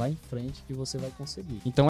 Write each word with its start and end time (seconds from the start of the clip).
vai 0.00 0.12
em 0.12 0.16
frente 0.16 0.62
que 0.62 0.72
você 0.72 0.96
vai 0.96 1.10
conseguir. 1.10 1.60
Então 1.66 1.86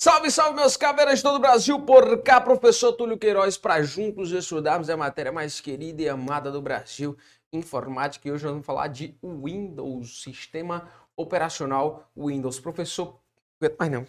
Salve, 0.00 0.30
salve, 0.30 0.54
meus 0.54 0.76
caveiras 0.76 1.18
de 1.18 1.22
todo 1.24 1.36
o 1.36 1.40
Brasil, 1.40 1.80
por 1.80 2.22
cá, 2.22 2.40
professor 2.40 2.92
Túlio 2.92 3.18
Queiroz, 3.18 3.58
para 3.58 3.82
juntos 3.82 4.30
estudarmos 4.30 4.88
a 4.88 4.96
matéria 4.96 5.32
mais 5.32 5.60
querida 5.60 6.02
e 6.02 6.08
amada 6.08 6.52
do 6.52 6.62
Brasil, 6.62 7.16
informática, 7.52 8.26
e 8.26 8.30
hoje 8.30 8.44
nós 8.44 8.52
vamos 8.52 8.66
falar 8.66 8.86
de 8.88 9.16
Windows, 9.22 10.22
sistema 10.22 10.88
operacional 11.16 12.08
Windows. 12.16 12.60
Professor, 12.60 13.20
não 13.60 13.66
aguento 13.66 13.78
mais 13.78 13.90
não. 13.92 14.06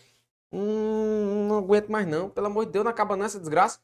Hum, 0.52 1.48
não 1.48 1.58
aguento 1.58 1.90
mais 1.90 2.08
não, 2.08 2.30
pelo 2.30 2.48
amor 2.48 2.66
de 2.66 2.72
Deus, 2.72 2.86
não 2.86 2.92
acaba 2.92 3.16
nessa 3.16 3.40
desgraça. 3.40 3.80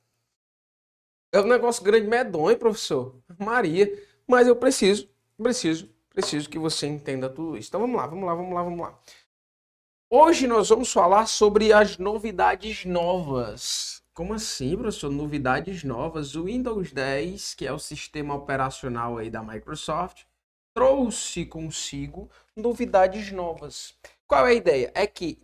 É 1.31 1.39
um 1.39 1.47
negócio 1.47 1.83
grande, 1.83 2.07
medonho, 2.07 2.57
professor. 2.57 3.15
Maria, 3.39 3.91
mas 4.27 4.47
eu 4.47 4.55
preciso, 4.55 5.09
preciso, 5.41 5.89
preciso 6.09 6.49
que 6.49 6.59
você 6.59 6.85
entenda 6.85 7.29
tudo 7.29 7.57
isso. 7.57 7.69
Então 7.69 7.81
vamos 7.81 7.95
lá, 7.95 8.05
vamos 8.05 8.25
lá, 8.25 8.35
vamos 8.35 8.53
lá, 8.53 8.63
vamos 8.63 8.79
lá. 8.79 8.99
Hoje 10.17 10.47
nós 10.47 10.69
vamos 10.69 10.93
falar 10.93 11.27
sobre 11.27 11.73
as 11.73 11.97
novidades 11.97 12.85
novas. 12.85 14.01
Como 14.13 14.33
assim, 14.33 14.73
professor? 14.77 15.11
Novidades 15.11 15.83
novas. 15.83 16.35
O 16.35 16.45
Windows 16.45 16.93
10, 16.93 17.53
que 17.53 17.67
é 17.67 17.73
o 17.73 17.77
sistema 17.77 18.33
operacional 18.33 19.17
aí 19.17 19.29
da 19.29 19.43
Microsoft, 19.43 20.23
trouxe 20.73 21.45
consigo 21.45 22.29
novidades 22.55 23.29
novas. 23.33 23.93
Qual 24.25 24.47
é 24.47 24.51
a 24.51 24.53
ideia? 24.53 24.89
É 24.95 25.05
que 25.05 25.37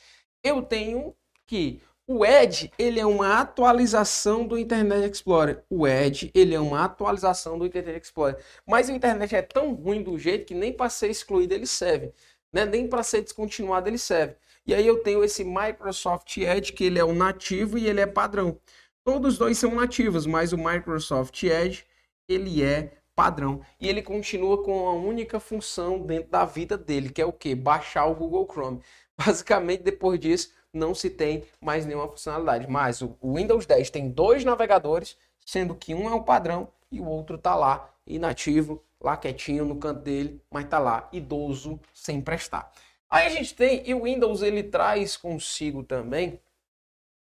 Eu 0.44 0.64
tenho 0.64 1.16
que 1.46 1.82
o 2.12 2.26
Edge, 2.26 2.72
ele 2.80 3.00
é 3.00 3.06
uma 3.06 3.40
atualização 3.40 4.44
do 4.48 4.58
Internet 4.58 5.14
Explorer. 5.14 5.64
O 5.70 5.88
Edge, 5.88 6.32
ele 6.34 6.56
é 6.56 6.60
uma 6.60 6.84
atualização 6.84 7.56
do 7.60 7.68
Internet 7.68 8.04
Explorer. 8.04 8.44
Mas 8.66 8.90
o 8.90 8.92
Internet 8.92 9.36
é 9.36 9.44
tão 9.44 9.76
ruim 9.76 10.02
do 10.02 10.18
jeito 10.18 10.48
que 10.48 10.56
nem 10.56 10.74
para 10.74 10.90
ser 10.90 11.12
excluído 11.12 11.54
ele 11.54 11.68
serve. 11.68 12.12
Né? 12.52 12.66
Nem 12.66 12.88
para 12.88 13.04
ser 13.04 13.22
descontinuado 13.22 13.88
ele 13.88 14.00
serve. 14.00 14.36
E 14.66 14.74
aí 14.74 14.88
eu 14.88 15.04
tenho 15.04 15.24
esse 15.24 15.44
Microsoft 15.44 16.36
Edge, 16.38 16.74
que 16.74 16.86
ele 16.86 16.98
é 16.98 17.04
o 17.04 17.14
nativo 17.14 17.78
e 17.78 17.86
ele 17.86 18.02
é 18.02 18.08
padrão. 18.08 18.60
Todos 19.04 19.38
dois 19.38 19.60
são 19.60 19.76
nativos, 19.76 20.26
mas 20.26 20.52
o 20.52 20.58
Microsoft 20.58 21.44
Edge, 21.44 21.86
ele 22.28 22.64
é 22.64 22.92
padrão. 23.16 23.62
E 23.80 23.88
ele 23.88 24.02
continua 24.02 24.64
com 24.64 24.88
a 24.88 24.94
única 24.96 25.40
função 25.40 26.02
dentro 26.02 26.32
da 26.32 26.44
vida 26.44 26.76
dele, 26.76 27.12
que 27.12 27.22
é 27.22 27.26
o 27.26 27.32
que? 27.32 27.54
Baixar 27.54 28.08
o 28.08 28.16
Google 28.16 28.48
Chrome. 28.52 28.82
Basicamente, 29.16 29.84
depois 29.84 30.20
disso, 30.20 30.58
não 30.74 30.94
se 30.94 31.10
tem 31.10 31.44
mais 31.60 31.86
nenhuma 31.86 32.08
funcionalidade. 32.08 32.68
Mas 32.68 33.02
o 33.02 33.16
Windows 33.24 33.66
10 33.66 33.90
tem 33.90 34.10
dois 34.10 34.44
navegadores, 34.44 35.18
sendo 35.46 35.76
que 35.76 35.94
um 35.94 36.10
é 36.10 36.14
o 36.14 36.24
padrão 36.24 36.70
e 36.92 37.00
o 37.00 37.08
outro 37.08 37.36
está 37.36 37.56
lá 37.56 37.90
inativo, 38.06 38.84
lá 39.00 39.16
quietinho 39.16 39.66
no 39.66 39.78
canto 39.78 40.02
dele, 40.02 40.42
mas 40.50 40.66
está 40.66 40.80
lá 40.80 41.08
idoso, 41.12 41.80
sem 41.94 42.22
prestar. 42.22 42.72
Aí 43.10 43.26
a 43.26 43.30
gente 43.30 43.56
tem, 43.56 43.88
e 43.88 43.94
o 43.94 44.04
Windows 44.04 44.42
ele 44.42 44.64
traz 44.64 45.18
consigo 45.18 45.84
também 45.84 46.40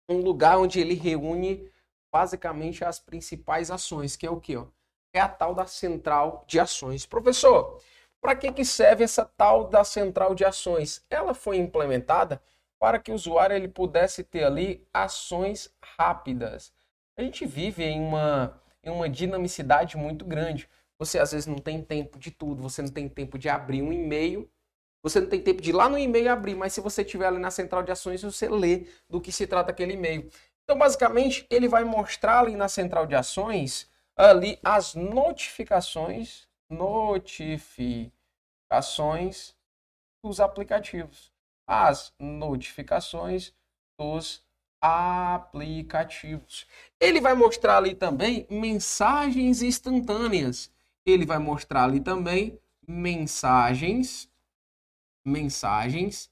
um 0.08 0.19
lugar 0.19 0.58
onde 0.58 0.81
ele 0.81 0.94
reúne 0.94 1.70
basicamente 2.12 2.84
as 2.84 2.98
principais 2.98 3.70
ações, 3.70 4.14
que 4.14 4.26
é 4.26 4.31
o 4.31 4.41
que? 4.41 4.56
É 5.12 5.20
a 5.20 5.28
tal 5.28 5.54
da 5.54 5.66
central 5.66 6.44
de 6.47 6.60
ações. 6.60 7.06
Professor, 7.06 7.81
para 8.20 8.36
que, 8.36 8.52
que 8.52 8.64
serve 8.64 9.02
essa 9.02 9.25
tal 9.25 9.69
da 9.69 9.82
central 9.82 10.34
de 10.34 10.44
ações? 10.44 11.04
Ela 11.10 11.34
foi 11.34 11.56
implementada 11.56 12.41
para 12.82 12.98
que 12.98 13.12
o 13.12 13.15
usuário 13.15 13.54
ele 13.54 13.69
pudesse 13.69 14.25
ter 14.25 14.43
ali 14.43 14.84
ações 14.93 15.72
rápidas. 15.97 16.72
A 17.16 17.22
gente 17.22 17.47
vive 17.47 17.84
em 17.84 18.00
uma, 18.00 18.60
em 18.82 18.91
uma 18.91 19.09
dinamicidade 19.09 19.97
muito 19.97 20.25
grande. 20.25 20.69
Você 20.98 21.20
às 21.20 21.31
vezes 21.31 21.47
não 21.47 21.59
tem 21.59 21.81
tempo 21.81 22.19
de 22.19 22.32
tudo, 22.32 22.60
você 22.60 22.82
não 22.82 22.88
tem 22.88 23.09
tempo 23.09 23.38
de 23.38 23.48
abrir 23.48 23.82
um 23.82 23.93
e-mail, 23.93 24.50
você 25.00 25.20
não 25.20 25.28
tem 25.28 25.41
tempo 25.41 25.62
de 25.62 25.70
ir 25.70 25.75
lá 25.75 25.88
no 25.88 25.97
e-mail 25.97 26.32
abrir, 26.32 26.56
mas 26.56 26.72
se 26.72 26.81
você 26.81 27.03
estiver 27.03 27.26
ali 27.26 27.38
na 27.38 27.53
central 27.53 27.84
de 27.84 27.93
ações, 27.93 28.20
você 28.20 28.48
lê 28.48 28.88
do 29.09 29.20
que 29.20 29.31
se 29.31 29.47
trata 29.47 29.70
aquele 29.70 29.93
e-mail. 29.93 30.28
Então, 30.64 30.76
basicamente, 30.76 31.47
ele 31.49 31.69
vai 31.69 31.84
mostrar 31.84 32.41
ali 32.41 32.56
na 32.56 32.66
central 32.66 33.06
de 33.06 33.14
ações 33.14 33.88
ali 34.16 34.59
as 34.60 34.97
notificações, 34.97 36.49
notificações 36.69 39.54
dos 40.20 40.41
aplicativos 40.41 41.31
as 41.66 42.12
notificações 42.18 43.52
dos 43.98 44.44
aplicativos. 44.80 46.66
Ele 47.00 47.20
vai 47.20 47.34
mostrar 47.34 47.78
ali 47.78 47.94
também 47.94 48.46
mensagens 48.50 49.62
instantâneas. 49.62 50.70
Ele 51.06 51.24
vai 51.24 51.38
mostrar 51.38 51.84
ali 51.84 52.00
também 52.00 52.58
mensagens 52.86 54.28
mensagens 55.24 56.30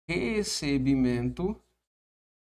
Recebimento, 0.09 1.61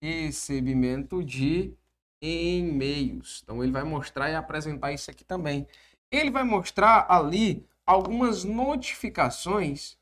recebimento 0.01 1.23
de 1.23 1.73
e-mails. 2.21 3.41
Então 3.43 3.63
ele 3.63 3.71
vai 3.71 3.83
mostrar 3.83 4.29
e 4.29 4.35
apresentar 4.35 4.91
isso 4.91 5.11
aqui 5.11 5.23
também. 5.23 5.67
Ele 6.11 6.31
vai 6.31 6.43
mostrar 6.43 7.05
ali 7.09 7.65
algumas 7.85 8.43
notificações, 8.43 9.97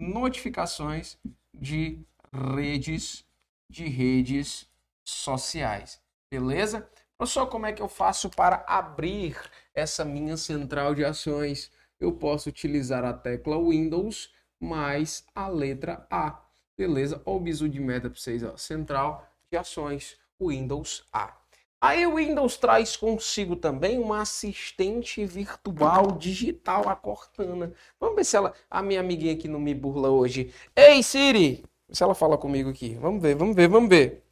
notificações 0.00 1.18
de 1.54 2.00
redes, 2.32 3.24
de 3.70 3.86
redes 3.88 4.68
sociais. 5.04 6.00
Beleza? 6.30 6.88
Professor, 7.18 7.48
como 7.48 7.66
é 7.66 7.72
que 7.72 7.82
eu 7.82 7.88
faço 7.88 8.30
para 8.30 8.64
abrir 8.64 9.36
essa 9.74 10.04
minha 10.04 10.36
central 10.36 10.94
de 10.94 11.04
ações? 11.04 11.68
Eu 11.98 12.12
posso 12.12 12.48
utilizar 12.48 13.04
a 13.04 13.12
tecla 13.12 13.58
Windows 13.58 14.32
mais 14.60 15.24
a 15.34 15.48
letra 15.48 16.06
A. 16.08 16.40
Beleza? 16.76 17.20
Olha 17.26 17.36
o 17.36 17.40
bisu 17.40 17.68
de 17.68 17.80
meta 17.80 18.08
para 18.08 18.16
vocês. 18.16 18.44
Ó. 18.44 18.56
Central 18.56 19.28
de 19.50 19.58
ações, 19.58 20.16
Windows 20.40 21.08
A. 21.12 21.36
Aí 21.80 22.06
o 22.06 22.14
Windows 22.14 22.56
traz 22.56 22.96
consigo 22.96 23.56
também 23.56 23.98
uma 23.98 24.20
assistente 24.20 25.26
virtual 25.26 26.12
digital, 26.12 26.88
a 26.88 26.94
Cortana. 26.94 27.72
Vamos 27.98 28.14
ver 28.14 28.24
se 28.24 28.36
ela, 28.36 28.54
a 28.70 28.80
minha 28.80 29.00
amiguinha 29.00 29.32
aqui 29.32 29.48
não 29.48 29.58
me 29.58 29.74
burla 29.74 30.08
hoje. 30.08 30.54
Ei 30.76 31.02
Siri! 31.02 31.64
Se 31.90 32.00
ela 32.00 32.14
fala 32.14 32.38
comigo 32.38 32.70
aqui. 32.70 32.94
Vamos 32.94 33.20
ver, 33.20 33.34
vamos 33.34 33.56
ver, 33.56 33.66
vamos 33.66 33.88
ver. 33.88 34.27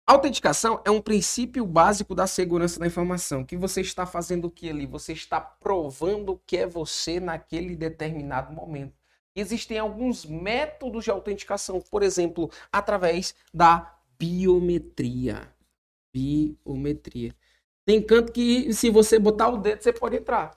Autenticação 0.08 0.80
é 0.86 0.92
um 0.92 1.02
princípio 1.02 1.66
básico 1.66 2.14
da 2.14 2.28
segurança 2.28 2.80
da 2.80 2.86
informação. 2.86 3.44
Que 3.44 3.58
você 3.58 3.82
está 3.82 4.06
fazendo 4.06 4.46
o 4.46 4.52
que 4.52 4.70
ali? 4.70 4.86
Você 4.86 5.14
está 5.14 5.42
provando 5.42 6.40
que 6.46 6.58
é 6.58 6.68
você 6.68 7.20
naquele 7.20 7.76
determinado 7.76 8.54
momento. 8.54 8.94
Existem 9.36 9.80
alguns 9.80 10.24
métodos 10.24 11.04
de 11.04 11.12
autenticação, 11.12 11.82
por 11.82 12.04
exemplo, 12.04 12.52
através 12.72 13.36
da 13.52 13.98
biometria. 14.20 15.52
Biometria. 16.14 17.36
Tem 17.84 18.02
canto 18.02 18.32
que 18.32 18.72
se 18.74 18.92
você 18.92 19.18
botar 19.18 19.50
o 19.50 19.58
dedo, 19.58 19.82
você 19.82 19.92
pode 19.92 20.18
entrar. 20.18 20.56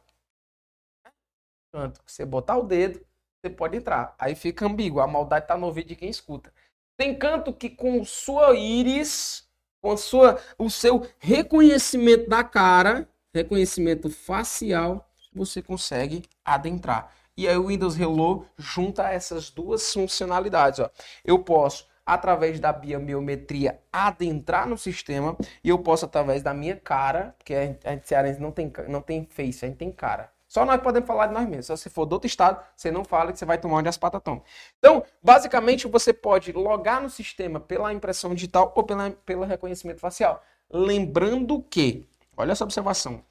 Canto 1.72 2.04
que 2.04 2.12
você 2.12 2.24
botar 2.24 2.58
o 2.58 2.62
dedo, 2.62 3.00
você 3.40 3.50
pode 3.50 3.78
entrar. 3.78 4.14
Aí 4.18 4.34
fica 4.34 4.66
ambíguo, 4.66 5.00
a 5.00 5.06
maldade 5.06 5.46
está 5.46 5.56
no 5.56 5.66
ouvido 5.66 5.88
de 5.88 5.96
quem 5.96 6.10
escuta. 6.10 6.52
Tem 6.98 7.16
canto 7.16 7.52
que 7.52 7.70
com 7.70 8.04
sua 8.04 8.56
íris, 8.56 9.48
com 9.80 9.96
sua, 9.96 10.40
o 10.58 10.68
seu 10.68 11.06
reconhecimento 11.20 12.28
da 12.28 12.42
cara, 12.42 13.08
reconhecimento 13.32 14.10
facial, 14.10 15.08
você 15.32 15.62
consegue 15.62 16.24
adentrar. 16.44 17.14
E 17.36 17.46
aí 17.46 17.56
o 17.56 17.68
Windows 17.68 17.96
Hello 17.96 18.44
junta 18.56 19.12
essas 19.12 19.48
duas 19.48 19.92
funcionalidades. 19.92 20.80
Ó. 20.80 20.90
Eu 21.24 21.38
posso, 21.38 21.86
através 22.04 22.58
da 22.58 22.72
biometria, 22.72 23.80
adentrar 23.92 24.68
no 24.68 24.76
sistema 24.76 25.36
e 25.62 25.68
eu 25.68 25.78
posso, 25.78 26.04
através 26.04 26.42
da 26.42 26.52
minha 26.52 26.74
cara, 26.74 27.32
porque 27.38 27.54
a 27.54 27.64
gente, 27.64 28.12
a 28.12 28.26
gente 28.26 28.40
não 28.40 28.50
tem, 28.50 28.72
não 28.88 29.00
tem 29.00 29.24
face, 29.24 29.64
a 29.64 29.68
gente 29.68 29.78
tem 29.78 29.92
cara. 29.92 30.32
Só 30.48 30.64
nós 30.64 30.80
podemos 30.80 31.06
falar 31.06 31.26
de 31.26 31.34
nós 31.34 31.46
mesmos. 31.46 31.66
Se 31.66 31.76
você 31.76 31.90
for 31.90 32.06
do 32.06 32.14
outro 32.14 32.26
estado, 32.26 32.64
você 32.74 32.90
não 32.90 33.04
fala 33.04 33.32
que 33.32 33.38
você 33.38 33.44
vai 33.44 33.58
tomar 33.58 33.76
onde 33.76 33.88
as 33.88 33.98
patas 33.98 34.22
tomam. 34.22 34.42
Então, 34.78 35.04
basicamente, 35.22 35.86
você 35.86 36.10
pode 36.12 36.50
logar 36.52 37.02
no 37.02 37.10
sistema 37.10 37.60
pela 37.60 37.92
impressão 37.92 38.34
digital 38.34 38.72
ou 38.74 38.82
pela, 38.82 39.10
pelo 39.10 39.44
reconhecimento 39.44 40.00
facial. 40.00 40.42
Lembrando 40.70 41.62
que, 41.62 42.06
olha 42.34 42.52
essa 42.52 42.64
observação, 42.64 43.22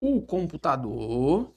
o 0.00 0.22
computador, 0.22 1.52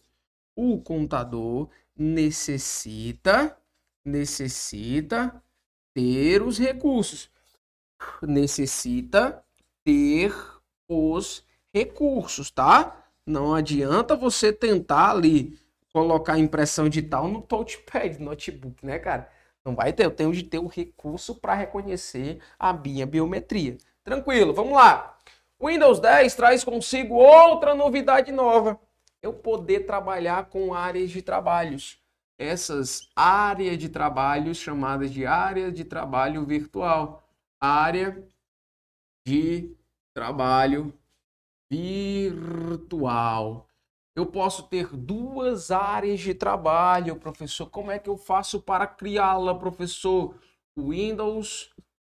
o 0.54 0.80
computador 0.82 1.70
necessita, 1.96 3.58
necessita 4.04 5.42
ter 5.94 6.42
os 6.42 6.60
recursos. 6.60 7.32
Necessita 8.22 9.42
ter 9.86 10.36
os 10.88 11.46
recursos, 11.74 12.52
tá? 12.52 13.05
Não 13.28 13.56
adianta 13.56 14.16
você 14.16 14.54
tentar 14.54 15.10
ali 15.10 15.58
colocar 15.92 16.38
impressão 16.38 16.88
digital 16.88 17.28
no 17.28 17.42
touchpad, 17.42 18.20
notebook, 18.20 18.86
né, 18.86 19.00
cara? 19.00 19.30
Não 19.64 19.74
vai 19.74 19.92
ter, 19.92 20.06
eu 20.06 20.12
tenho 20.12 20.32
de 20.32 20.44
ter 20.44 20.60
o 20.60 20.68
recurso 20.68 21.34
para 21.34 21.56
reconhecer 21.56 22.40
a 22.60 22.72
minha 22.72 23.06
biometria. 23.06 23.78
Tranquilo, 24.04 24.54
vamos 24.54 24.74
lá. 24.74 25.18
Windows 25.60 26.00
10 26.00 26.36
traz 26.36 26.64
consigo 26.64 27.16
outra 27.16 27.74
novidade 27.74 28.32
nova. 28.32 28.80
Eu 29.24 29.34
poder 29.34 29.88
trabalhar 29.88 30.46
com 30.50 30.76
áreas 30.76 31.10
de 31.10 31.24
trabalhos. 31.24 32.00
Essas 32.38 33.10
áreas 33.16 33.78
de 33.80 33.90
trabalhos 33.90 34.58
chamadas 34.58 35.12
de 35.12 35.26
área 35.26 35.72
de 35.72 35.84
trabalho 35.84 36.46
virtual. 36.46 37.28
Área 37.60 38.24
de 39.26 39.76
trabalho 40.14 40.94
virtual. 41.70 43.68
Eu 44.16 44.26
posso 44.26 44.64
ter 44.64 44.96
duas 44.96 45.72
áreas 45.72 46.22
de 46.22 46.34
trabalho, 46.34 47.18
professor. 47.18 47.70
Como 47.70 47.92
é 47.92 48.00
que 48.00 48.10
eu 48.10 48.18
faço 48.18 48.62
para 48.62 48.88
criá-la, 48.88 49.54
professor? 49.54 50.36
Windows 50.78 51.70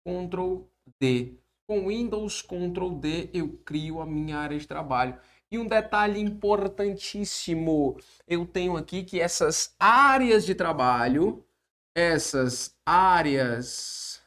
Ctrl 0.06 0.64
D. 1.00 1.38
Com 1.68 1.88
Windows 1.88 2.42
Ctrl 2.42 2.90
D 3.00 3.30
eu 3.34 3.58
crio 3.64 4.02
a 4.02 4.06
minha 4.06 4.38
área 4.38 4.58
de 4.58 4.68
trabalho. 4.68 5.18
E 5.52 5.60
um 5.60 5.68
detalhe 5.68 6.20
importantíssimo, 6.20 7.98
eu 8.26 8.46
tenho 8.46 8.78
aqui 8.78 9.04
que 9.04 9.20
essas 9.20 9.76
áreas 9.78 10.46
de 10.46 10.56
trabalho, 10.56 11.46
essas 11.94 12.74
áreas 12.86 14.24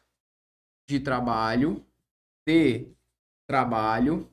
de 0.87 1.00
trabalho, 1.00 1.83
de 2.47 2.88
trabalho, 3.49 4.31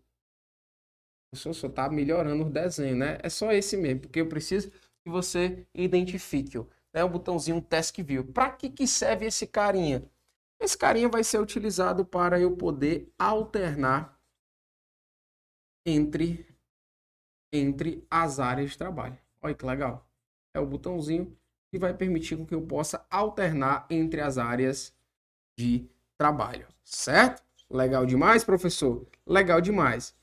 O 1.33 1.37
senhor 1.37 1.55
só 1.55 1.69
tá 1.69 1.89
melhorando 1.89 2.45
o 2.45 2.51
desenho, 2.51 2.97
né? 2.97 3.19
É 3.23 3.29
só 3.29 3.53
esse 3.53 3.77
mesmo, 3.77 4.03
porque 4.03 4.21
eu 4.21 4.29
preciso 4.29 4.71
que 4.71 5.11
você 5.11 5.67
identifique, 5.75 6.59
ó. 6.59 6.67
É 6.93 7.03
o 7.05 7.09
botãozinho 7.09 7.61
Task 7.61 7.99
View. 7.99 8.25
Para 8.33 8.51
que, 8.53 8.71
que 8.71 8.87
serve 8.87 9.27
esse 9.27 9.47
carinha? 9.47 10.09
Esse 10.61 10.79
carinha 10.79 11.09
vai 11.09 11.25
ser 11.25 11.41
utilizado 11.41 12.05
para 12.07 12.41
eu 12.41 12.57
poder 12.57 13.13
alternar 13.19 14.19
entre 15.85 16.47
entre 17.55 18.05
as 18.11 18.41
áreas 18.41 18.73
de 18.73 18.79
trabalho. 18.79 19.17
Olha 19.41 19.55
que 19.55 19.65
legal. 19.65 20.05
É 20.53 20.59
o 20.59 20.67
botãozinho 20.67 21.37
e 21.73 21.79
vai 21.79 21.95
permitir 21.95 22.37
que 22.45 22.55
eu 22.55 22.63
possa 22.63 23.07
alternar 23.09 23.87
entre 23.89 24.21
as 24.21 24.39
áreas 24.39 24.93
de 25.57 25.89
trabalho, 26.19 26.67
certo? 26.83 27.43
Legal 27.71 28.05
demais, 28.05 28.45
professor? 28.45 29.07
Legal 29.25 29.61
demais. 29.61 30.15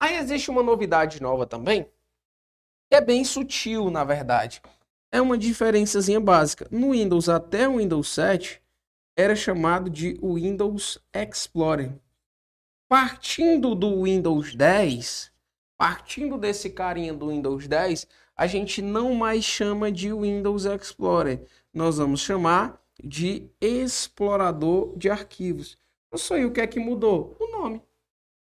Aí 0.00 0.16
existe 0.16 0.50
uma 0.50 0.62
novidade 0.62 1.22
nova 1.22 1.46
também, 1.46 1.84
que 2.90 2.96
é 2.96 3.00
bem 3.00 3.24
sutil, 3.24 3.90
na 3.90 4.02
verdade. 4.02 4.60
É 5.12 5.20
uma 5.20 5.38
diferençazinha 5.38 6.20
básica. 6.20 6.66
No 6.70 6.92
Windows 6.92 7.28
até 7.28 7.68
o 7.68 7.78
Windows 7.78 8.08
7 8.08 8.60
era 9.16 9.36
chamado 9.36 9.90
de 9.90 10.18
Windows 10.22 10.98
Explorer. 11.12 11.92
Partindo 12.88 13.74
do 13.74 14.04
Windows 14.04 14.54
10, 14.54 15.32
partindo 15.80 16.36
desse 16.36 16.68
carinha 16.68 17.14
do 17.14 17.30
Windows 17.30 17.66
10, 17.66 18.06
a 18.36 18.46
gente 18.46 18.82
não 18.82 19.14
mais 19.14 19.42
chama 19.42 19.90
de 19.90 20.12
Windows 20.12 20.66
Explorer. 20.66 21.42
Nós 21.72 21.96
vamos 21.96 22.20
chamar 22.20 22.78
de 23.02 23.50
explorador 23.58 24.94
de 24.98 25.08
arquivos. 25.08 25.78
Não 26.12 26.18
sou 26.18 26.36
o 26.36 26.52
que 26.52 26.60
é 26.60 26.66
que 26.66 26.78
mudou? 26.78 27.34
O 27.40 27.50
nome. 27.50 27.80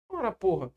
Ora, 0.08 0.32
porra. 0.32 0.72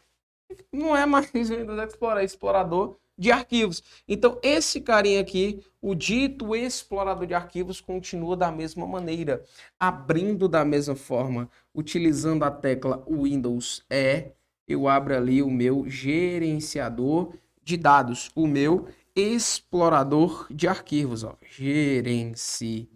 Não 0.73 0.93
é 0.93 1.05
mais 1.05 1.31
Windows 1.31 1.87
Explorer, 1.87 2.21
é 2.21 2.25
explorador 2.25 2.97
de 3.17 3.31
arquivos. 3.31 3.81
Então, 4.05 4.37
esse 4.43 4.81
carinha 4.81 5.21
aqui, 5.21 5.63
o 5.81 5.95
dito 5.95 6.53
explorador 6.53 7.25
de 7.25 7.33
arquivos, 7.33 7.79
continua 7.79 8.35
da 8.35 8.51
mesma 8.51 8.85
maneira, 8.85 9.41
abrindo 9.79 10.49
da 10.49 10.65
mesma 10.65 10.97
forma, 10.97 11.49
utilizando 11.73 12.43
a 12.43 12.51
tecla 12.51 13.05
Windows 13.09 13.85
E, 13.89 14.33
eu 14.67 14.87
abro 14.87 15.15
ali 15.15 15.41
o 15.41 15.49
meu 15.49 15.89
gerenciador 15.89 17.33
de 17.63 17.77
dados, 17.77 18.31
o 18.35 18.47
meu 18.47 18.87
explorador 19.15 20.47
de 20.49 20.67
arquivos, 20.67 21.23
ó, 21.23 21.37
gerenciador 21.41 22.91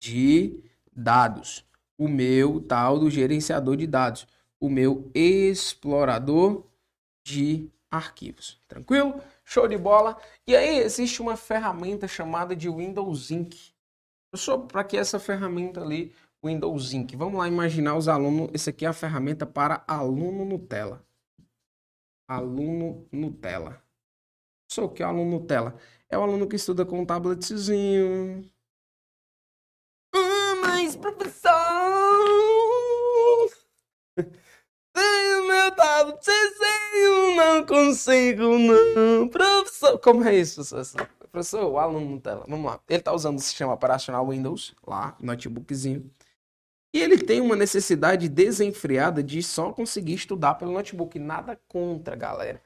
de 0.00 0.62
dados, 0.92 1.64
o 1.98 2.08
meu 2.08 2.60
tal 2.60 2.98
do 2.98 3.10
gerenciador 3.10 3.76
de 3.76 3.86
dados, 3.86 4.26
o 4.58 4.68
meu 4.68 5.10
explorador 5.14 6.64
de 7.24 7.70
arquivos. 7.90 8.60
Tranquilo? 8.68 9.20
Show 9.44 9.66
de 9.66 9.76
bola. 9.76 10.16
E 10.46 10.54
aí 10.54 10.78
existe 10.78 11.20
uma 11.20 11.36
ferramenta 11.36 12.06
chamada 12.06 12.54
de 12.54 12.68
Windows 12.68 13.30
Ink. 13.30 13.72
Só 14.34 14.58
para 14.58 14.84
que 14.84 14.96
essa 14.96 15.18
ferramenta 15.18 15.82
ali, 15.82 16.14
Windows 16.44 16.92
Ink. 16.92 17.16
Vamos 17.16 17.38
lá 17.38 17.46
imaginar 17.48 17.96
os 17.96 18.08
alunos. 18.08 18.50
Esse 18.54 18.70
aqui 18.70 18.84
é 18.84 18.88
a 18.88 18.92
ferramenta 18.92 19.46
para 19.46 19.84
aluno 19.86 20.44
Nutella. 20.44 21.04
Aluno 22.26 23.06
Nutella. 23.12 23.82
Sou 24.70 24.88
que 24.88 25.02
é 25.02 25.06
o 25.06 25.08
aluno 25.10 25.38
Nutella? 25.38 25.76
É 26.08 26.16
o 26.16 26.22
aluno 26.22 26.46
que 26.48 26.56
estuda 26.56 26.86
com 26.86 27.00
um 27.00 27.06
tabletzinho. 27.06 28.48
Ah, 30.14 30.54
mas 30.62 30.96
professor! 30.96 31.50
Tenho 34.92 35.46
meu 35.46 35.70
tabletzinho, 35.74 37.36
não 37.36 37.66
consigo 37.66 38.58
não. 38.58 39.28
Professor, 39.28 39.98
como 39.98 40.24
é 40.24 40.36
isso, 40.36 40.64
professor? 40.68 41.08
Professor, 41.30 41.64
o 41.64 41.78
aluno 41.78 42.10
Nutella. 42.10 42.44
Vamos 42.48 42.66
lá. 42.66 42.80
Ele 42.88 42.98
está 42.98 43.12
usando 43.12 43.38
o 43.38 43.40
sistema 43.40 43.72
operacional 43.72 44.28
Windows, 44.28 44.74
lá, 44.86 45.16
notebookzinho. 45.20 46.10
E 46.92 47.00
ele 47.00 47.18
tem 47.18 47.40
uma 47.40 47.54
necessidade 47.54 48.28
desenfreada 48.28 49.22
de 49.22 49.42
só 49.42 49.72
conseguir 49.72 50.14
estudar 50.14 50.54
pelo 50.54 50.72
notebook. 50.72 51.18
Nada 51.18 51.60
contra, 51.68 52.16
galera. 52.16 52.60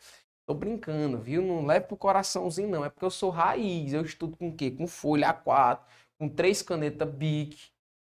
Tô 0.46 0.54
brincando, 0.54 1.18
viu? 1.18 1.42
Não 1.42 1.64
leve 1.66 1.86
pro 1.86 1.96
coraçãozinho, 1.96 2.68
não. 2.68 2.84
É 2.84 2.90
porque 2.90 3.04
eu 3.04 3.10
sou 3.10 3.30
raiz. 3.30 3.92
Eu 3.92 4.02
estudo 4.02 4.36
com 4.36 4.48
o 4.48 4.54
quê? 4.54 4.70
Com 4.70 4.86
folha 4.86 5.28
A4, 5.32 5.80
com 6.18 6.28
três 6.28 6.62
canetas 6.62 7.08
Bic. 7.10 7.70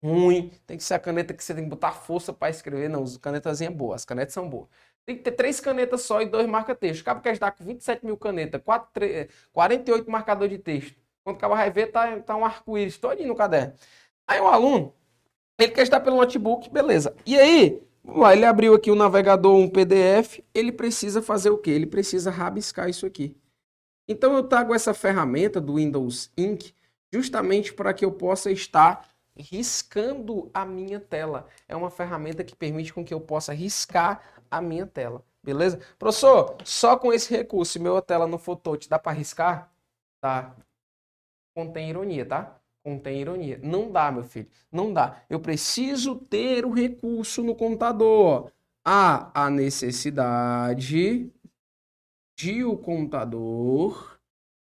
Ruim. 0.03 0.51
Tem 0.65 0.77
que 0.77 0.83
ser 0.83 0.93
a 0.93 0.99
caneta 0.99 1.33
que 1.33 1.43
você 1.43 1.53
tem 1.53 1.63
que 1.63 1.69
botar 1.69 1.91
força 1.91 2.31
para 2.33 2.49
escrever. 2.49 2.89
Não, 2.89 3.03
as 3.03 3.17
canetazinhas 3.17 3.73
boas. 3.73 4.01
As 4.01 4.05
canetas 4.05 4.33
são 4.33 4.49
boas. 4.49 4.67
Tem 5.05 5.15
que 5.15 5.23
ter 5.23 5.31
três 5.31 5.59
canetas 5.59 6.01
só 6.01 6.21
e 6.21 6.25
dois 6.25 6.45
marca-texto. 6.47 7.01
Acaba 7.01 7.21
que 7.21 7.29
a 7.29 7.33
gente 7.33 7.39
tá 7.39 7.51
com 7.51 7.63
27 7.63 8.05
mil 8.05 8.17
canetas, 8.17 8.61
4, 8.61 8.89
3, 8.93 9.27
48 9.53 10.11
marcador 10.11 10.49
de 10.49 10.57
texto. 10.57 10.95
Quando 11.23 11.37
acaba 11.37 11.55
vai 11.55 11.71
ver, 11.71 11.87
tá, 11.87 12.19
tá 12.19 12.35
um 12.35 12.43
arco-íris 12.45 12.97
todinho 12.97 13.29
no 13.29 13.35
caderno. 13.35 13.73
Aí 14.27 14.41
o 14.41 14.47
aluno, 14.47 14.93
ele 15.57 15.71
quer 15.71 15.83
estar 15.83 15.99
pelo 15.99 16.17
notebook, 16.17 16.69
beleza. 16.69 17.15
E 17.25 17.37
aí, 17.37 17.81
Vamos 18.07 18.21
lá, 18.21 18.33
ele 18.33 18.45
abriu 18.45 18.73
aqui 18.73 18.89
o 18.89 18.95
navegador, 18.95 19.53
um 19.53 19.67
PDF, 19.67 20.39
ele 20.53 20.71
precisa 20.71 21.21
fazer 21.21 21.49
o 21.49 21.57
quê? 21.57 21.71
Ele 21.71 21.85
precisa 21.85 22.31
rabiscar 22.31 22.89
isso 22.89 23.05
aqui. 23.05 23.35
Então 24.07 24.33
eu 24.33 24.43
trago 24.43 24.73
essa 24.73 24.93
ferramenta 24.93 25.59
do 25.59 25.75
Windows 25.75 26.31
Ink 26.37 26.73
justamente 27.11 27.73
para 27.73 27.93
que 27.93 28.05
eu 28.05 28.11
possa 28.13 28.49
estar 28.49 29.09
riscando 29.35 30.49
a 30.53 30.65
minha 30.65 31.01
tela. 31.01 31.47
É 31.67 31.75
uma 31.75 31.89
ferramenta 31.89 32.45
que 32.45 32.55
permite 32.55 32.93
com 32.93 33.03
que 33.03 33.13
eu 33.13 33.19
possa 33.19 33.53
riscar 33.53 34.21
a 34.49 34.61
minha 34.61 34.87
tela. 34.87 35.21
Beleza? 35.43 35.79
Professor, 35.99 36.55
só 36.63 36.97
com 36.97 37.11
esse 37.11 37.29
recurso, 37.35 37.73
se 37.73 37.79
meu 37.79 38.01
tela 38.01 38.25
não 38.25 38.39
for 38.39 38.55
touch, 38.55 38.87
dá 38.87 38.97
para 38.97 39.11
riscar? 39.11 39.69
Tá. 40.21 40.55
Contém 41.53 41.89
ironia, 41.89 42.25
tá? 42.25 42.57
Contém 42.83 43.21
ironia. 43.21 43.59
Não 43.63 43.91
dá, 43.91 44.11
meu 44.11 44.23
filho. 44.23 44.47
Não 44.71 44.93
dá. 44.93 45.23
Eu 45.29 45.39
preciso 45.39 46.15
ter 46.15 46.65
o 46.65 46.71
recurso 46.71 47.43
no 47.43 47.55
computador. 47.55 48.51
Há 48.85 49.31
a 49.33 49.49
necessidade 49.49 51.31
de 52.37 52.63
o 52.63 52.77
computador, 52.77 54.19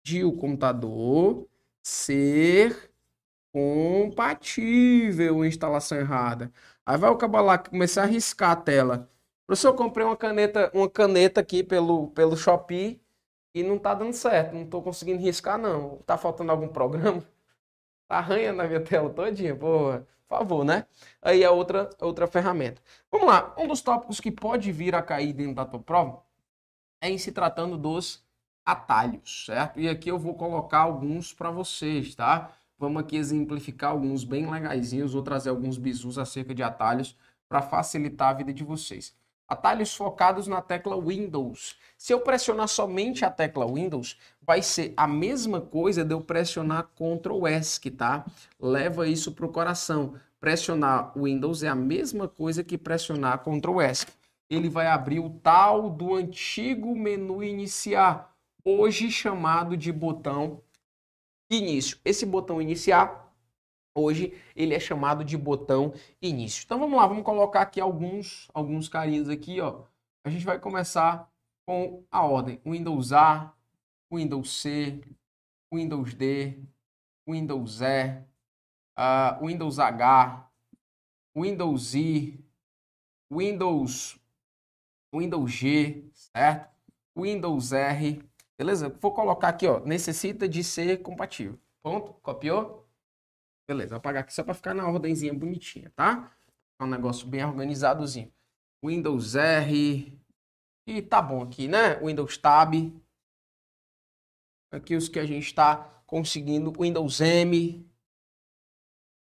de 0.03 0.25
o 0.25 0.33
computador 0.33 1.47
ser 1.83 2.91
compatível 3.53 5.45
instalação 5.45 5.99
errada. 5.99 6.53
Aí 6.85 6.97
vai 6.97 7.11
o 7.11 7.43
lá 7.43 7.59
começar 7.59 8.05
a 8.05 8.07
riscar 8.07 8.53
a 8.53 8.57
tela. 8.57 9.11
Professor, 9.47 9.69
eu 9.69 9.75
comprei 9.75 10.07
uma 10.07 10.17
caneta, 10.17 10.71
uma 10.75 10.89
caneta 10.91 11.41
aqui 11.41 11.63
pelo, 11.63 12.09
pelo 12.09 12.37
Shopee 12.37 13.01
e 13.55 13.63
não 13.63 13.79
tá 13.79 13.95
dando 13.95 14.13
certo. 14.13 14.55
Não 14.55 14.67
tô 14.67 14.83
conseguindo 14.83 15.21
riscar, 15.23 15.59
não. 15.59 15.99
Tá 16.07 16.17
faltando 16.19 16.51
algum 16.53 16.69
programa? 16.69 17.23
Arranha 18.09 18.53
na 18.53 18.65
minha 18.67 18.81
tela 18.81 19.11
todinha, 19.11 19.55
por 19.57 20.05
favor, 20.29 20.65
né? 20.65 20.87
Aí 21.23 21.43
é 21.43 21.51
outra, 21.51 21.91
outra 22.01 22.27
ferramenta. 22.27 22.81
Vamos 23.11 23.27
lá, 23.27 23.55
um 23.59 23.67
dos 23.67 23.81
tópicos 23.81 24.21
que 24.21 24.31
pode 24.31 24.73
vir 24.73 24.95
a 24.95 25.03
cair 25.03 25.33
dentro 25.33 25.55
da 25.55 25.65
tua 25.65 25.81
prova 25.81 26.23
é 27.01 27.11
em 27.11 27.19
se 27.19 27.33
tratando 27.33 27.77
dos 27.77 28.25
atalhos, 28.65 29.47
certo? 29.47 29.81
E 29.81 29.89
aqui 29.89 30.11
eu 30.11 30.19
vou 30.19 30.35
colocar 30.35 30.81
alguns 30.81 31.33
para 31.33 31.51
vocês, 31.51 32.15
tá? 32.15 32.53
Vamos 32.79 33.03
aqui 33.03 33.17
exemplificar 33.17 33.91
alguns 33.91 34.25
bem 34.25 34.51
legaisinhos, 34.51 35.13
vou 35.13 35.23
trazer 35.23 35.51
alguns 35.51 35.79
bizus 35.79 36.19
acerca 36.19 36.55
de 36.55 36.63
atalhos 36.63 37.17
para 37.49 37.63
facilitar 37.63 38.29
a 38.29 38.33
vida 38.35 38.53
de 38.53 38.63
vocês. 38.63 39.15
Atalhos 39.49 39.95
focados 39.97 40.47
na 40.47 40.61
tecla 40.61 41.01
Windows. 41.01 41.79
Se 41.97 42.13
eu 42.13 42.21
pressionar 42.21 42.69
somente 42.69 43.25
a 43.25 43.31
tecla 43.31 43.67
Windows, 43.67 44.19
vai 44.43 44.61
ser 44.61 44.93
a 44.95 45.07
mesma 45.07 45.59
coisa 45.59 46.05
de 46.05 46.13
eu 46.13 46.21
pressionar 46.21 46.91
Ctrl 46.95 47.47
tá? 47.97 48.27
Leva 48.61 49.09
isso 49.09 49.33
para 49.33 49.47
o 49.47 49.53
coração. 49.53 50.15
Pressionar 50.39 51.13
Windows 51.17 51.63
é 51.63 51.69
a 51.69 51.75
mesma 51.75 52.29
coisa 52.29 52.63
que 52.63 52.77
pressionar 52.77 53.43
Ctrl. 53.43 53.81
Ele 54.51 54.69
vai 54.69 54.87
abrir 54.87 55.21
o 55.21 55.31
tal 55.31 55.89
do 55.89 56.15
antigo 56.15 56.95
menu 56.95 57.43
iniciar, 57.43 58.35
hoje 58.63 59.11
chamado 59.11 59.79
de 59.79 59.91
botão 59.91 60.61
início. 61.51 61.99
Esse 62.05 62.27
botão 62.27 62.61
iniciar 62.61 63.28
Hoje 63.99 64.33
ele 64.55 64.75
é 64.75 64.81
chamado 64.81 65.25
de 65.25 65.37
botão 65.37 65.93
início. 66.23 66.63
Então 66.65 66.79
vamos 66.79 66.97
lá, 66.97 67.07
vamos 67.07 67.25
colocar 67.25 67.63
aqui 67.63 67.81
alguns, 67.81 68.49
alguns 68.55 68.89
carinhos 68.89 69.29
aqui, 69.29 69.61
ó. 69.61 69.83
A 70.25 70.31
gente 70.31 70.45
vai 70.45 70.59
começar 70.59 71.31
com 71.67 72.05
a 72.11 72.25
ordem: 72.25 72.61
Windows 72.65 73.13
A, 73.13 73.53
Windows 74.13 74.61
C, 74.61 75.01
Windows 75.73 76.15
D, 76.15 76.59
Windows 77.29 77.81
E, 77.81 78.23
uh, 78.99 79.47
Windows 79.47 79.79
H, 79.79 80.51
Windows 81.37 81.95
I, 81.95 82.39
Windows, 83.31 84.19
Windows 85.15 85.51
G, 85.51 86.09
certo? 86.13 86.69
Windows 87.17 87.73
R, 87.73 88.23
beleza? 88.57 88.89
Vou 89.01 89.13
colocar 89.13 89.49
aqui, 89.49 89.67
ó, 89.67 89.81
necessita 89.81 90.49
de 90.49 90.63
ser 90.63 91.03
compatível. 91.03 91.59
Ponto? 91.83 92.13
Copiou? 92.23 92.88
Beleza, 93.69 93.91
vou 93.91 93.99
apagar 93.99 94.23
aqui 94.23 94.33
só 94.33 94.43
para 94.43 94.55
ficar 94.55 94.73
na 94.73 94.89
ordemzinha 94.89 95.35
bonitinha, 95.35 95.93
tá? 95.95 96.33
Um 96.81 96.87
negócio 96.87 97.29
bem 97.29 97.45
organizadozinho. 97.45 98.33
Windows 98.83 99.35
R. 99.37 100.19
E 100.87 101.03
tá 101.03 101.21
bom 101.21 101.43
aqui, 101.43 101.69
né? 101.69 101.97
Windows 101.97 102.39
Tab. 102.39 102.73
Aqui 104.73 104.97
os 104.97 105.07
que 105.11 105.19
a 105.19 105.27
gente 105.27 105.45
está 105.45 106.03
conseguindo. 106.07 106.73
Windows 106.81 107.21
M. 107.21 107.87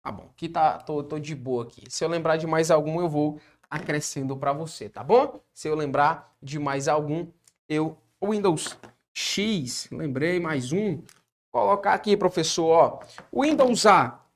Tá 0.05 0.13
bom, 0.13 0.31
aqui 0.31 0.49
tá, 0.49 0.79
tô, 0.79 1.03
tô 1.03 1.19
de 1.19 1.35
boa 1.35 1.65
aqui. 1.65 1.91
Se 1.91 2.05
eu 2.05 2.09
lembrar 2.09 2.37
de 2.37 2.47
mais 2.47 2.71
algum, 2.71 3.01
eu 3.01 3.09
vou 3.09 3.41
acrescendo 3.69 4.37
para 4.37 4.53
você, 4.53 4.89
tá 4.89 5.03
bom? 5.03 5.43
Se 5.53 5.67
eu 5.67 5.75
lembrar 5.75 6.33
de 6.41 6.61
mais 6.61 6.87
algum, 6.87 7.27
eu... 7.69 7.99
Windows 8.23 8.79
X, 9.13 9.89
lembrei, 9.91 10.39
mais 10.39 10.73
um. 10.73 11.03
colocar 11.51 11.95
aqui, 11.95 12.17
professor, 12.17 12.69
ó. 12.71 13.01
Windows 13.33 13.85
A 13.85 14.28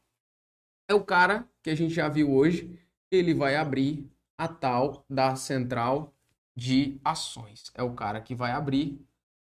é 0.93 0.95
o 0.95 1.03
cara 1.03 1.49
que 1.63 1.71
a 1.71 1.75
gente 1.75 1.95
já 1.95 2.09
viu 2.09 2.33
hoje. 2.33 2.79
Ele 3.11 3.35
vai 3.35 3.57
abrir 3.57 4.11
a 4.37 4.47
tal 4.47 5.05
da 5.09 5.35
central 5.37 6.15
de 6.55 7.01
ações. 7.05 7.73
É 7.75 7.83
o 7.83 7.95
cara 7.95 8.21
que 8.21 8.35
vai 8.35 8.53
abrir 8.53 9.01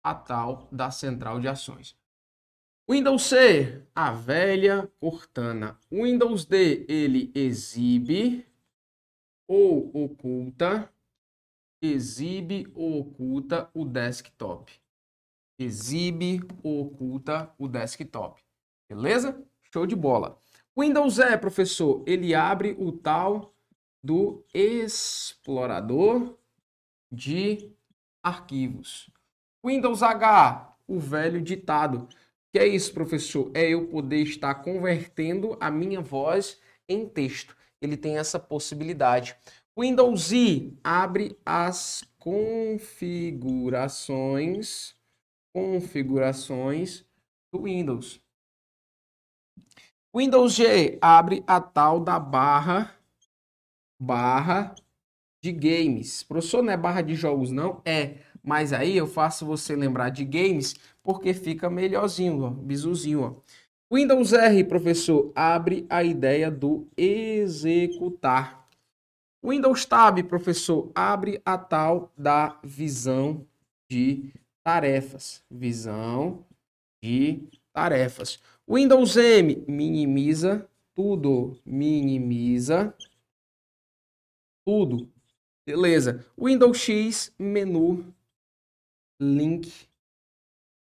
a 0.02 0.16
tal 0.16 0.68
da 0.72 0.90
central 0.90 1.40
de 1.40 1.48
ações. 1.48 1.98
Windows 2.90 3.24
C, 3.24 3.82
a 3.96 4.12
velha 4.12 4.92
Cortana. 5.00 5.80
Windows 5.92 6.46
D, 6.46 6.86
ele 6.88 7.32
exibe 7.34 8.46
ou 9.48 9.90
oculta, 9.94 10.92
exibe 11.82 12.68
ou 12.74 13.00
oculta 13.00 13.70
o 13.74 13.86
desktop. 13.86 14.74
Exibe 15.58 16.42
ou 16.62 16.88
oculta 16.88 17.54
o 17.58 17.68
desktop. 17.68 18.42
Beleza? 18.90 19.42
Show 19.72 19.86
de 19.86 19.96
bola. 19.96 20.43
Windows 20.78 21.18
E, 21.20 21.38
professor, 21.38 22.04
ele 22.08 22.34
abre 22.34 22.76
o 22.80 22.92
tal 22.92 23.54
do 24.04 24.44
explorador 24.54 26.36
de 27.12 27.72
arquivos. 28.24 29.10
Windows 29.66 30.04
H, 30.04 30.78
o 30.88 31.00
velho 31.00 31.42
ditado. 31.42 32.08
Que 32.52 32.60
é 32.60 32.68
isso, 32.68 32.94
professor? 32.94 33.50
É 33.54 33.70
eu 33.70 33.88
poder 33.88 34.24
estar 34.24 34.56
convertendo 34.56 35.56
a 35.60 35.72
minha 35.72 36.02
voz 36.02 36.60
em 36.90 37.08
texto. 37.08 37.56
Ele 37.82 37.96
tem 37.96 38.18
essa 38.18 38.38
possibilidade. 38.40 39.36
Windows 39.78 40.32
I 40.32 40.76
abre 40.84 41.38
as 41.46 42.04
configurações 42.18 44.96
configurações 45.54 47.06
do 47.52 47.64
Windows. 47.64 48.23
Windows 50.16 50.54
G 50.54 51.00
abre 51.02 51.44
a 51.48 51.60
tal 51.60 52.00
da 52.00 52.20
barra 52.20 52.96
barra 54.00 54.76
de 55.42 55.52
games. 55.52 56.24
Professor, 56.24 56.62
não 56.62 56.72
é 56.72 56.78
barra 56.78 57.02
de 57.02 57.16
jogos 57.16 57.52
não? 57.52 57.82
É, 57.84 58.18
mas 58.44 58.74
aí 58.74 58.96
eu 58.96 59.08
faço 59.08 59.46
você 59.46 59.76
lembrar 59.76 60.10
de 60.10 60.24
games 60.24 60.76
porque 61.02 61.34
fica 61.34 61.70
melhorzinho, 61.70 62.44
ó, 62.44 62.50
bizuzinho, 62.50 63.22
ó. 63.22 63.34
Windows 63.92 64.34
R, 64.34 64.64
professor, 64.64 65.32
abre 65.36 65.86
a 65.90 66.04
ideia 66.04 66.50
do 66.50 66.88
executar. 66.98 68.68
Windows 69.44 69.86
Tab, 69.86 70.24
professor, 70.24 70.92
abre 70.96 71.42
a 71.46 71.58
tal 71.58 72.12
da 72.18 72.60
visão 72.64 73.46
de 73.90 74.32
tarefas. 74.64 75.44
Visão 75.52 76.46
de 77.04 77.50
tarefas. 77.74 78.40
Windows 78.68 79.18
M 79.18 79.64
minimiza 79.68 80.70
tudo, 80.96 81.58
minimiza 81.66 82.96
tudo. 84.66 85.12
Beleza. 85.66 86.26
Windows 86.38 86.78
X 86.78 87.34
menu 87.38 88.14
link 89.20 89.88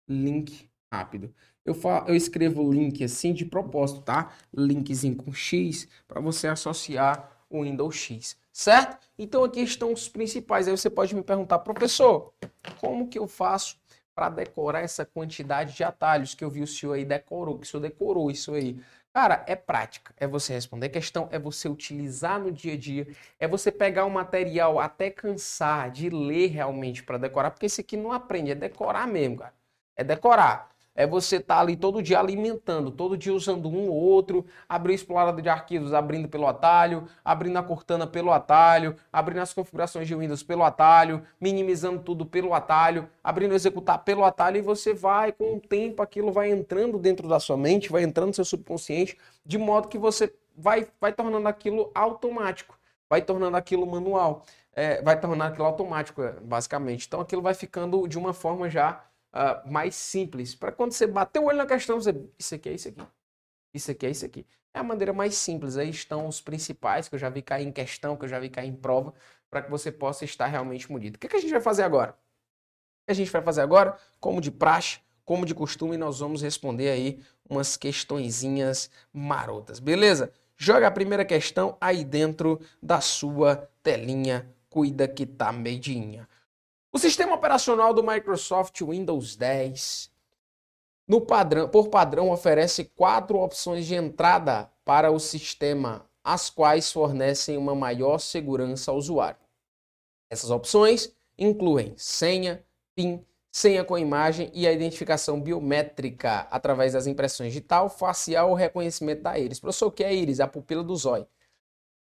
link 0.07 0.69
rápido. 0.91 1.33
Eu, 1.65 1.73
falo, 1.73 2.09
eu 2.09 2.15
escrevo 2.15 2.71
link 2.71 3.03
assim 3.03 3.33
de 3.33 3.45
propósito, 3.45 4.01
tá? 4.01 4.33
Linkzinho 4.53 5.15
com 5.15 5.33
X 5.33 5.87
para 6.07 6.19
você 6.19 6.47
associar 6.47 7.31
o 7.49 7.63
Windows 7.63 7.95
X, 7.95 8.37
certo? 8.51 9.07
Então 9.17 9.43
aqui 9.43 9.61
estão 9.61 9.93
os 9.93 10.09
principais. 10.09 10.67
Aí 10.67 10.75
você 10.75 10.89
pode 10.89 11.15
me 11.15 11.23
perguntar, 11.23 11.59
professor, 11.59 12.33
como 12.79 13.07
que 13.07 13.17
eu 13.17 13.27
faço 13.27 13.77
para 14.15 14.29
decorar 14.29 14.81
essa 14.81 15.05
quantidade 15.05 15.75
de 15.75 15.83
atalhos 15.83 16.35
que 16.35 16.43
eu 16.43 16.49
vi 16.49 16.61
o 16.61 16.67
senhor 16.67 16.93
aí 16.93 17.05
decorou, 17.05 17.57
que 17.57 17.65
o 17.65 17.69
senhor 17.69 17.81
decorou 17.81 18.29
isso 18.29 18.53
aí? 18.53 18.79
Cara, 19.13 19.43
é 19.47 19.55
prática, 19.55 20.13
é 20.17 20.25
você 20.25 20.53
responder 20.53 20.89
questão, 20.89 21.29
é 21.31 21.37
você 21.37 21.69
utilizar 21.69 22.39
no 22.39 22.51
dia 22.51 22.73
a 22.73 22.77
dia, 22.77 23.07
é 23.39 23.47
você 23.47 23.71
pegar 23.71 24.05
o 24.05 24.09
material 24.09 24.79
até 24.79 25.11
cansar 25.11 25.91
de 25.91 26.09
ler 26.09 26.47
realmente 26.47 27.03
para 27.03 27.19
decorar, 27.19 27.51
porque 27.51 27.67
esse 27.67 27.81
aqui 27.81 27.95
não 27.95 28.11
aprende, 28.11 28.51
é 28.51 28.55
decorar 28.55 29.07
mesmo, 29.07 29.37
cara. 29.37 29.53
É 29.95 30.03
decorar. 30.03 30.72
É 30.95 31.07
você 31.07 31.37
estar 31.37 31.55
tá 31.55 31.61
ali 31.61 31.75
todo 31.75 32.03
dia 32.03 32.19
alimentando, 32.19 32.91
todo 32.91 33.17
dia 33.17 33.33
usando 33.33 33.67
um 33.67 33.89
ou 33.89 33.95
outro, 33.95 34.45
abrir 34.69 34.93
explorador 34.93 35.41
de 35.41 35.49
arquivos 35.49 35.91
abrindo 35.91 36.27
pelo 36.27 36.45
atalho, 36.45 37.07
abrindo 37.25 37.57
a 37.57 37.63
Cortana 37.63 38.05
pelo 38.05 38.31
atalho, 38.31 38.95
abrindo 39.11 39.39
as 39.39 39.53
configurações 39.53 40.07
de 40.07 40.13
Windows 40.13 40.43
pelo 40.43 40.63
atalho, 40.63 41.23
minimizando 41.41 41.99
tudo 41.99 42.27
pelo 42.27 42.53
atalho, 42.53 43.09
abrindo 43.23 43.55
executar 43.55 44.03
pelo 44.03 44.23
atalho 44.23 44.57
e 44.57 44.61
você 44.61 44.93
vai, 44.93 45.31
com 45.31 45.55
o 45.55 45.59
tempo, 45.59 46.01
aquilo 46.01 46.31
vai 46.31 46.51
entrando 46.51 46.99
dentro 46.99 47.27
da 47.27 47.39
sua 47.39 47.57
mente, 47.57 47.91
vai 47.91 48.03
entrando 48.03 48.27
no 48.27 48.33
seu 48.33 48.45
subconsciente, 48.45 49.17
de 49.43 49.57
modo 49.57 49.87
que 49.87 49.97
você 49.97 50.31
vai, 50.55 50.87
vai 51.01 51.11
tornando 51.11 51.47
aquilo 51.47 51.91
automático, 51.95 52.77
vai 53.09 53.21
tornando 53.21 53.57
aquilo 53.57 53.87
manual, 53.87 54.43
é, 54.75 55.01
vai 55.01 55.19
tornando 55.19 55.51
aquilo 55.51 55.65
automático, 55.65 56.21
é, 56.21 56.33
basicamente. 56.39 57.07
Então 57.07 57.19
aquilo 57.19 57.41
vai 57.41 57.53
ficando 57.53 58.07
de 58.07 58.17
uma 58.17 58.33
forma 58.33 58.69
já 58.69 59.03
uh, 59.33 59.69
mais 59.69 59.95
simples. 59.95 60.55
Para 60.55 60.71
quando 60.71 60.91
você 60.91 61.07
bater 61.07 61.39
o 61.39 61.45
olho 61.45 61.57
na 61.57 61.65
questão, 61.65 61.99
você. 61.99 62.15
Isso 62.37 62.55
aqui 62.55 62.69
é 62.69 62.73
isso 62.73 62.89
aqui. 62.89 63.01
Isso 63.73 63.91
aqui 63.91 64.05
é 64.05 64.09
isso 64.11 64.25
aqui. 64.25 64.45
É 64.73 64.79
a 64.79 64.83
maneira 64.83 65.13
mais 65.13 65.35
simples. 65.35 65.77
Aí 65.77 65.89
estão 65.89 66.27
os 66.27 66.39
principais 66.39 67.09
que 67.09 67.15
eu 67.15 67.19
já 67.19 67.29
vi 67.29 67.41
cair 67.41 67.67
em 67.67 67.71
questão, 67.71 68.15
que 68.15 68.25
eu 68.25 68.29
já 68.29 68.39
vi 68.39 68.49
cair 68.49 68.69
em 68.69 68.75
prova, 68.75 69.13
para 69.49 69.61
que 69.61 69.69
você 69.69 69.91
possa 69.91 70.25
estar 70.25 70.47
realmente 70.47 70.91
munido. 70.91 71.15
O 71.15 71.19
que, 71.19 71.27
que 71.27 71.35
a 71.35 71.41
gente 71.41 71.51
vai 71.51 71.61
fazer 71.61 71.83
agora? 71.83 72.11
O 72.11 73.05
que 73.05 73.11
a 73.11 73.15
gente 73.15 73.31
vai 73.31 73.41
fazer 73.41 73.61
agora? 73.61 73.97
Como 74.19 74.39
de 74.39 74.51
praxe, 74.51 74.99
como 75.25 75.45
de 75.45 75.55
costume, 75.55 75.97
nós 75.97 76.19
vamos 76.19 76.41
responder 76.41 76.89
aí 76.89 77.19
umas 77.49 77.77
questõezinhas 77.77 78.89
marotas, 79.11 79.79
beleza? 79.79 80.31
Joga 80.57 80.87
a 80.87 80.91
primeira 80.91 81.25
questão 81.25 81.77
aí 81.79 82.03
dentro 82.03 82.59
da 82.81 83.01
sua 83.01 83.55
telinha. 83.81 84.49
Cuida 84.69 85.07
que 85.07 85.25
tá 85.25 85.51
medinha. 85.51 86.27
O 86.95 86.99
sistema 86.99 87.33
operacional 87.33 87.91
do 87.91 88.03
Microsoft 88.03 88.79
Windows 88.81 89.35
10, 89.35 90.11
no 91.07 91.21
padrão, 91.21 91.67
por 91.67 91.87
padrão, 91.87 92.29
oferece 92.29 92.83
quatro 92.83 93.39
opções 93.39 93.87
de 93.87 93.95
entrada 93.95 94.71
para 94.85 95.09
o 95.09 95.19
sistema, 95.19 96.07
as 96.23 96.51
quais 96.51 96.91
fornecem 96.91 97.57
uma 97.57 97.73
maior 97.73 98.19
segurança 98.19 98.91
ao 98.91 98.97
usuário. 98.97 99.39
Essas 100.29 100.51
opções 100.51 101.11
incluem 101.35 101.95
senha, 101.97 102.63
PIN, 102.93 103.25
senha 103.51 103.83
com 103.83 103.97
imagem 103.97 104.51
e 104.53 104.67
a 104.67 104.71
identificação 104.71 105.41
biométrica 105.41 106.47
através 106.51 106.93
das 106.93 107.07
impressões 107.07 107.53
digital, 107.53 107.89
facial 107.89 108.49
ou 108.51 108.55
reconhecimento 108.55 109.23
da 109.23 109.39
íris. 109.39 109.59
Professor, 109.59 109.87
o 109.87 109.91
que 109.91 110.03
é 110.03 110.13
íris? 110.13 110.39
A 110.39 110.47
pupila 110.47 110.83
do 110.83 110.95
zóio. 110.95 111.25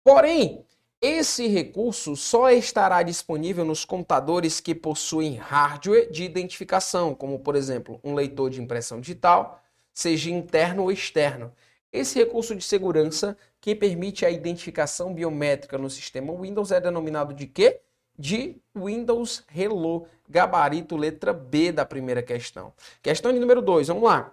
Porém, 0.04 0.66
esse 1.02 1.48
recurso 1.48 2.16
só 2.16 2.52
estará 2.52 3.02
disponível 3.02 3.66
nos 3.66 3.84
computadores 3.84 4.60
que 4.60 4.76
possuem 4.76 5.36
hardware 5.36 6.12
de 6.12 6.24
identificação, 6.24 7.16
como 7.16 7.40
por 7.40 7.56
exemplo 7.56 8.00
um 8.04 8.14
leitor 8.14 8.52
de 8.52 8.62
impressão 8.62 9.02
digital, 9.02 9.64
seja 9.92 10.30
interno 10.30 10.84
ou 10.84 10.92
externo. 10.92 11.52
Esse 11.92 12.20
recurso 12.20 12.56
de 12.56 12.64
segurança 12.64 13.36
que 13.60 13.76
permite 13.76 14.26
a 14.28 14.30
identificação 14.30 15.12
biométrica 15.12 15.76
no 15.78 15.90
sistema 15.90 16.34
Windows 16.34 16.72
é 16.72 16.80
denominado 16.80 17.34
de 17.34 17.48
quê? 17.48 17.82
De 18.18 18.62
Windows 18.76 19.44
Hello, 19.54 20.06
gabarito 20.30 20.96
letra 20.96 21.34
B 21.34 21.72
da 21.72 21.84
primeira 21.84 22.22
questão. 22.22 22.74
Questão 23.02 23.34
de 23.34 23.40
número 23.40 23.62
2, 23.62 23.88
vamos 23.88 24.04
lá. 24.04 24.32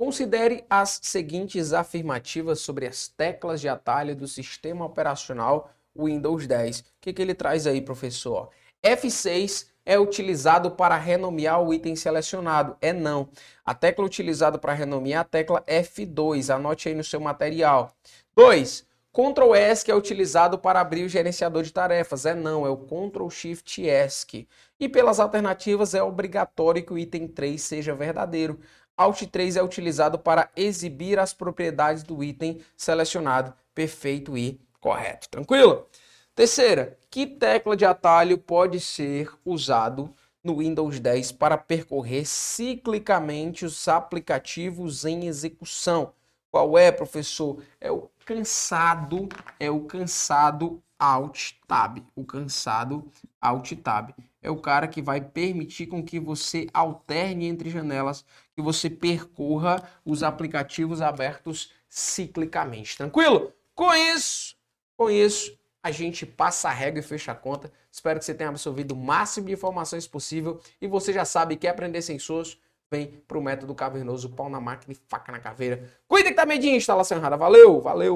Considere 0.00 0.64
as 0.70 0.98
seguintes 1.02 1.74
afirmativas 1.74 2.60
sobre 2.60 2.86
as 2.86 3.06
teclas 3.06 3.60
de 3.60 3.68
atalho 3.68 4.16
do 4.16 4.26
sistema 4.26 4.86
operacional 4.86 5.70
Windows 5.94 6.46
10. 6.46 6.80
O 6.80 6.84
que, 7.02 7.12
que 7.12 7.20
ele 7.20 7.34
traz 7.34 7.66
aí, 7.66 7.82
professor? 7.82 8.48
F6 8.82 9.66
é 9.84 9.98
utilizado 9.98 10.70
para 10.70 10.96
renomear 10.96 11.60
o 11.60 11.74
item 11.74 11.94
selecionado. 11.94 12.78
É 12.80 12.94
não. 12.94 13.28
A 13.62 13.74
tecla 13.74 14.02
utilizada 14.02 14.58
para 14.58 14.72
renomear 14.72 15.18
é 15.18 15.20
a 15.20 15.24
tecla 15.24 15.62
F2. 15.68 16.48
Anote 16.48 16.88
aí 16.88 16.94
no 16.94 17.04
seu 17.04 17.20
material. 17.20 17.94
2. 18.34 18.88
Ctrl 19.12 19.56
ESC 19.56 19.90
é 19.90 19.94
utilizado 19.94 20.56
para 20.56 20.80
abrir 20.80 21.02
o 21.02 21.08
gerenciador 21.08 21.64
de 21.64 21.72
tarefas. 21.72 22.24
É 22.24 22.32
não, 22.32 22.64
é 22.64 22.70
o 22.70 22.76
Ctrl 22.76 23.28
Shift 23.28 23.82
ESC. 23.82 24.46
E 24.78 24.88
pelas 24.88 25.18
alternativas 25.18 25.94
é 25.94 26.02
obrigatório 26.02 26.84
que 26.84 26.92
o 26.92 26.98
item 26.98 27.26
3 27.26 27.60
seja 27.60 27.92
verdadeiro. 27.92 28.60
Alt 29.00 29.22
3 29.22 29.56
é 29.56 29.62
utilizado 29.62 30.18
para 30.18 30.50
exibir 30.54 31.18
as 31.18 31.32
propriedades 31.32 32.02
do 32.02 32.22
item 32.22 32.60
selecionado. 32.76 33.54
Perfeito 33.74 34.36
e 34.36 34.60
correto. 34.78 35.26
Tranquilo? 35.30 35.86
Terceira, 36.34 36.98
que 37.10 37.26
tecla 37.26 37.74
de 37.74 37.86
atalho 37.86 38.36
pode 38.36 38.78
ser 38.78 39.32
usado 39.42 40.12
no 40.44 40.58
Windows 40.58 41.00
10 41.00 41.32
para 41.32 41.56
percorrer 41.56 42.26
ciclicamente 42.26 43.64
os 43.64 43.88
aplicativos 43.88 45.06
em 45.06 45.26
execução? 45.26 46.12
Qual 46.50 46.76
é, 46.76 46.92
professor? 46.92 47.62
É 47.80 47.90
o 47.90 48.10
cansado, 48.26 49.30
é 49.58 49.70
o 49.70 49.80
cansado 49.80 50.82
Alt 51.00 51.54
Tab. 51.66 51.98
O 52.14 52.24
cansado 52.24 53.10
Alt 53.40 53.72
Tab. 53.76 54.14
É 54.42 54.50
o 54.50 54.56
cara 54.56 54.86
que 54.86 55.02
vai 55.02 55.20
permitir 55.20 55.86
com 55.86 56.02
que 56.02 56.20
você 56.20 56.66
alterne 56.72 57.46
entre 57.46 57.68
janelas, 57.68 58.24
que 58.54 58.62
você 58.62 58.88
percorra 58.88 59.82
os 60.04 60.22
aplicativos 60.22 61.02
abertos 61.02 61.72
ciclicamente. 61.88 62.96
Tranquilo? 62.96 63.52
Com 63.74 63.92
isso, 63.94 64.56
com 64.96 65.10
isso, 65.10 65.58
a 65.82 65.90
gente 65.90 66.24
passa 66.24 66.68
a 66.68 66.72
regra 66.72 67.00
e 67.00 67.02
fecha 67.02 67.32
a 67.32 67.34
conta. 67.34 67.72
Espero 67.90 68.18
que 68.18 68.24
você 68.24 68.34
tenha 68.34 68.50
absorvido 68.50 68.92
o 68.92 68.96
máximo 68.96 69.46
de 69.46 69.54
informações 69.54 70.06
possível 70.06 70.60
e 70.80 70.86
você 70.86 71.12
já 71.12 71.24
sabe 71.24 71.56
que 71.56 71.66
aprender 71.66 72.02
sem 72.02 72.18
sensores 72.18 72.58
vem 72.90 73.22
para 73.28 73.38
o 73.38 73.42
método 73.42 73.74
cavernoso, 73.74 74.30
pau 74.30 74.50
na 74.50 74.60
máquina 74.60 74.92
e 74.92 74.96
faca 75.08 75.30
na 75.30 75.38
caveira. 75.38 75.88
Cuida 76.08 76.28
que 76.30 76.34
tá 76.34 76.44
medinho, 76.44 76.76
instalação 76.76 77.18
errada. 77.18 77.36
Valeu, 77.36 77.80
valeu. 77.80 78.08